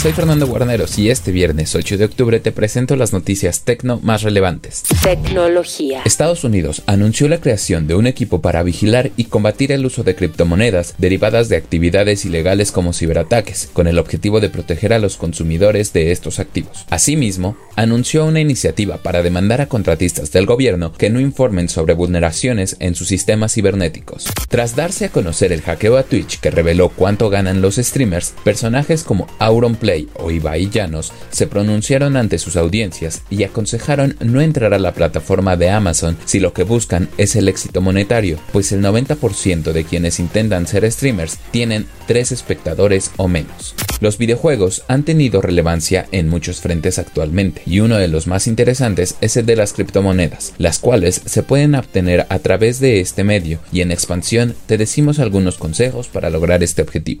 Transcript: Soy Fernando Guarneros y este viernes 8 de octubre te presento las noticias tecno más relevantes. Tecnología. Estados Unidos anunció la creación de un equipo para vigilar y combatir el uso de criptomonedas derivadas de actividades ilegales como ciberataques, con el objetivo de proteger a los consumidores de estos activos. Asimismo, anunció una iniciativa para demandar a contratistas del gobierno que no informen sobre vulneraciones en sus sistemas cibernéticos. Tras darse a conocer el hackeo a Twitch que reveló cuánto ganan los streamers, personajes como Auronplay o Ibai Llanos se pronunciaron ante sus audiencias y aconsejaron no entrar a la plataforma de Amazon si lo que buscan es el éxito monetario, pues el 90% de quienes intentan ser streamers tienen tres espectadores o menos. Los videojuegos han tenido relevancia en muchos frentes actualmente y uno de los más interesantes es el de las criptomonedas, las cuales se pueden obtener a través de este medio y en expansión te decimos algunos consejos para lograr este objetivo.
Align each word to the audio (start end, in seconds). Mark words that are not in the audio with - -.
Soy 0.00 0.14
Fernando 0.14 0.46
Guarneros 0.46 0.98
y 0.98 1.10
este 1.10 1.30
viernes 1.30 1.74
8 1.74 1.98
de 1.98 2.06
octubre 2.06 2.40
te 2.40 2.52
presento 2.52 2.96
las 2.96 3.12
noticias 3.12 3.64
tecno 3.64 4.00
más 4.02 4.22
relevantes. 4.22 4.84
Tecnología. 5.02 6.00
Estados 6.06 6.42
Unidos 6.42 6.82
anunció 6.86 7.28
la 7.28 7.38
creación 7.38 7.86
de 7.86 7.94
un 7.94 8.06
equipo 8.06 8.40
para 8.40 8.62
vigilar 8.62 9.10
y 9.18 9.24
combatir 9.24 9.72
el 9.72 9.84
uso 9.84 10.02
de 10.02 10.14
criptomonedas 10.14 10.94
derivadas 10.96 11.50
de 11.50 11.58
actividades 11.58 12.24
ilegales 12.24 12.72
como 12.72 12.94
ciberataques, 12.94 13.68
con 13.74 13.88
el 13.88 13.98
objetivo 13.98 14.40
de 14.40 14.48
proteger 14.48 14.94
a 14.94 14.98
los 14.98 15.18
consumidores 15.18 15.92
de 15.92 16.12
estos 16.12 16.38
activos. 16.38 16.86
Asimismo, 16.88 17.58
anunció 17.76 18.24
una 18.24 18.40
iniciativa 18.40 18.96
para 18.96 19.22
demandar 19.22 19.60
a 19.60 19.66
contratistas 19.66 20.32
del 20.32 20.46
gobierno 20.46 20.94
que 20.94 21.10
no 21.10 21.20
informen 21.20 21.68
sobre 21.68 21.92
vulneraciones 21.92 22.76
en 22.80 22.94
sus 22.94 23.08
sistemas 23.08 23.52
cibernéticos. 23.52 24.24
Tras 24.48 24.74
darse 24.76 25.04
a 25.04 25.10
conocer 25.10 25.52
el 25.52 25.60
hackeo 25.60 25.98
a 25.98 26.04
Twitch 26.04 26.40
que 26.40 26.50
reveló 26.50 26.88
cuánto 26.88 27.28
ganan 27.28 27.60
los 27.60 27.76
streamers, 27.76 28.32
personajes 28.44 29.04
como 29.04 29.26
Auronplay 29.38 29.89
o 30.14 30.30
Ibai 30.30 30.70
Llanos 30.70 31.12
se 31.30 31.46
pronunciaron 31.46 32.16
ante 32.16 32.38
sus 32.38 32.56
audiencias 32.56 33.22
y 33.30 33.44
aconsejaron 33.44 34.16
no 34.20 34.40
entrar 34.40 34.74
a 34.74 34.78
la 34.78 34.92
plataforma 34.92 35.56
de 35.56 35.70
Amazon 35.70 36.16
si 36.24 36.40
lo 36.40 36.52
que 36.52 36.64
buscan 36.64 37.08
es 37.18 37.36
el 37.36 37.48
éxito 37.48 37.80
monetario, 37.80 38.38
pues 38.52 38.72
el 38.72 38.82
90% 38.82 39.72
de 39.72 39.84
quienes 39.84 40.20
intentan 40.20 40.66
ser 40.66 40.90
streamers 40.90 41.38
tienen 41.50 41.86
tres 42.06 42.32
espectadores 42.32 43.10
o 43.16 43.28
menos. 43.28 43.74
Los 44.00 44.16
videojuegos 44.16 44.82
han 44.88 45.02
tenido 45.02 45.42
relevancia 45.42 46.06
en 46.10 46.28
muchos 46.28 46.60
frentes 46.60 46.98
actualmente 46.98 47.62
y 47.66 47.80
uno 47.80 47.98
de 47.98 48.08
los 48.08 48.26
más 48.26 48.46
interesantes 48.46 49.16
es 49.20 49.36
el 49.36 49.44
de 49.44 49.56
las 49.56 49.74
criptomonedas, 49.74 50.54
las 50.56 50.78
cuales 50.78 51.20
se 51.26 51.42
pueden 51.42 51.74
obtener 51.74 52.26
a 52.28 52.38
través 52.38 52.80
de 52.80 53.00
este 53.00 53.24
medio 53.24 53.58
y 53.72 53.82
en 53.82 53.92
expansión 53.92 54.54
te 54.66 54.78
decimos 54.78 55.18
algunos 55.18 55.58
consejos 55.58 56.08
para 56.08 56.30
lograr 56.30 56.62
este 56.62 56.82
objetivo. 56.82 57.20